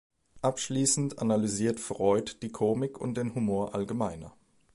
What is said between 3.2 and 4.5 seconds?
Humor allgemeiner.